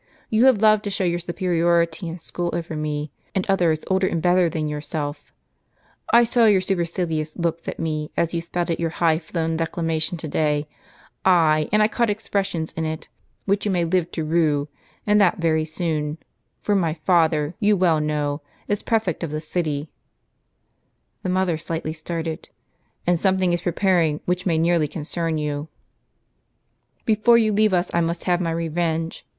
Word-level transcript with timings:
You 0.31 0.45
have 0.47 0.63
loved 0.63 0.83
to 0.85 0.89
show 0.89 1.03
your 1.03 1.19
superiority 1.19 2.07
in 2.07 2.17
school 2.17 2.49
over 2.53 2.75
me 2.75 3.11
and 3.35 3.45
others 3.47 3.81
older 3.85 4.07
and 4.07 4.19
better 4.19 4.49
than 4.49 4.67
yourself; 4.67 5.31
I 6.11 6.23
saw 6.23 6.45
your 6.45 6.59
supercilious 6.59 7.37
looks 7.37 7.67
at 7.67 7.77
me 7.77 8.09
as 8.17 8.33
you 8.33 8.41
spouted 8.41 8.79
your 8.79 8.89
high 8.89 9.19
flown 9.19 9.55
declamation 9.57 10.17
to 10.17 10.27
day; 10.27 10.67
ay, 11.23 11.69
and 11.71 11.83
I 11.83 11.87
caught 11.87 12.09
expressions 12.09 12.71
in 12.73 12.83
it 12.83 13.09
Avhich 13.47 13.63
you 13.65 13.69
may 13.69 13.85
live 13.85 14.11
to 14.13 14.23
rue, 14.25 14.69
and 15.05 15.21
that 15.21 15.37
very 15.37 15.65
soon; 15.65 16.17
for 16.63 16.73
my 16.73 16.95
father, 16.95 17.53
you 17.59 17.77
well 17.77 17.99
know, 18.01 18.41
is 18.67 18.81
Prefect 18.81 19.23
of 19.23 19.29
the 19.29 19.39
city' 19.39 19.91
(the 21.21 21.29
mother 21.29 21.59
slightly 21.59 21.93
started); 21.93 22.49
'and 23.05 23.19
something 23.19 23.53
is 23.53 23.61
preparing 23.61 24.19
which 24.25 24.47
may 24.47 24.57
nearly 24.57 24.87
concern 24.87 25.37
you. 25.37 25.67
Before 27.05 27.37
you 27.37 27.53
leave 27.53 27.71
us 27.71 27.91
I 27.93 28.01
must 28.01 28.23
have 28.23 28.41
my 28.41 28.49
revenge. 28.49 29.27